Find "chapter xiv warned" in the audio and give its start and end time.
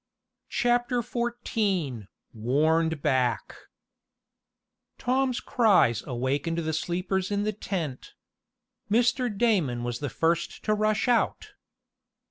0.49-3.03